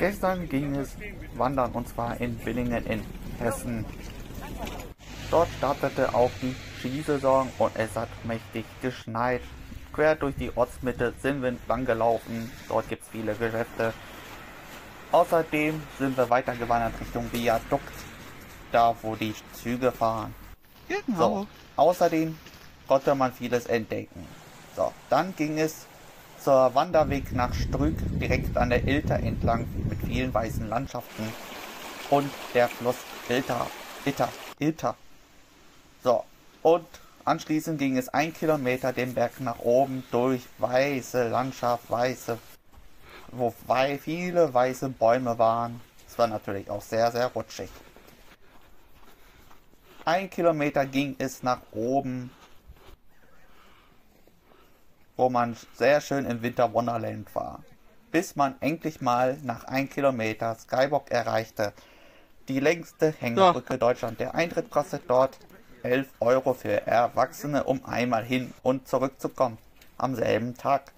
[0.00, 0.96] Gestern ging es
[1.34, 3.02] wandern und zwar in Billingen in
[3.38, 3.84] Hessen.
[5.30, 9.42] Dort startete auch die Skisaison und es hat mächtig geschneit.
[9.92, 12.50] Quer durch die Ortsmitte sind wir entlang gelaufen.
[12.66, 13.92] Dort gibt es viele Geschäfte.
[15.12, 17.92] Außerdem sind wir weitergewandert Richtung Viadukt,
[18.72, 20.34] da wo die Züge fahren.
[20.88, 21.18] Genau.
[21.18, 21.46] So,
[21.76, 22.38] außerdem
[22.88, 24.26] konnte man vieles entdecken.
[24.74, 25.84] So, dann ging es
[26.42, 31.32] zur Wanderweg nach Strück direkt an der Ilter entlang mit vielen weißen Landschaften
[32.08, 32.96] und der Fluss
[33.28, 33.66] Ilter,
[34.04, 34.96] Ilter, Ilter.
[36.02, 36.24] So,
[36.62, 36.86] und
[37.24, 42.38] anschließend ging es ein Kilometer den Berg nach oben durch weiße Landschaft, weiße,
[43.32, 43.54] wo
[44.02, 45.80] viele weiße Bäume waren.
[46.08, 47.70] Es war natürlich auch sehr, sehr rutschig.
[50.04, 52.30] Ein Kilometer ging es nach oben
[55.20, 57.60] wo man sehr schön im Winter Wonderland war.
[58.10, 61.74] Bis man endlich mal nach 1 Kilometer Skybock erreichte.
[62.48, 63.78] Die längste Hängebrücke ja.
[63.78, 64.18] Deutschland.
[64.18, 65.38] Der Eintritt kostet dort
[65.82, 69.58] 11 Euro für Erwachsene, um einmal hin und zurückzukommen.
[69.98, 70.92] Am selben Tag.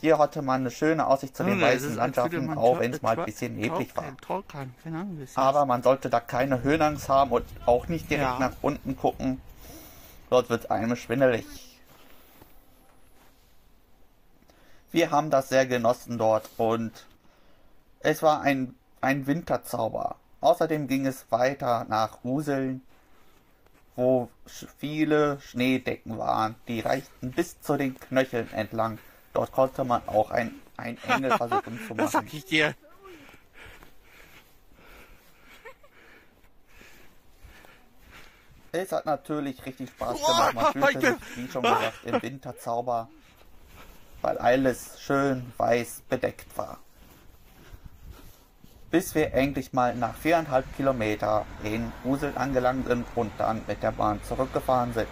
[0.00, 3.24] Hier hatte man eine schöne Aussicht zu den weißen Landschaften, auch wenn es mal ein
[3.24, 4.04] bisschen neblig war.
[5.36, 8.38] Aber man sollte da keine Höhenangst haben und auch nicht direkt ja.
[8.38, 9.40] nach unten gucken.
[10.28, 11.67] Dort wird einem schwindelig.
[14.90, 16.92] Wir haben das sehr genossen dort und
[18.00, 20.16] es war ein, ein Winterzauber.
[20.40, 22.80] Außerdem ging es weiter nach Useln,
[23.96, 24.30] wo
[24.78, 28.98] viele Schneedecken waren, die reichten bis zu den Knöcheln entlang.
[29.34, 31.98] Dort konnte man auch ein, ein Engel versuchen zu machen.
[31.98, 32.74] Das sag ich dir.
[38.72, 40.54] Es hat natürlich richtig Spaß gemacht.
[40.54, 43.08] Man fühlte sich, wie schon gesagt, im Winterzauber
[44.22, 46.78] weil alles schön weiß bedeckt war.
[48.90, 53.92] Bis wir endlich mal nach viereinhalb Kilometer in Useln angelangt sind und dann mit der
[53.92, 55.08] Bahn zurückgefahren sind.